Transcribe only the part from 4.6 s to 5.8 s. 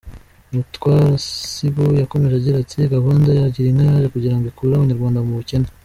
Abanyarwanda mu bukene.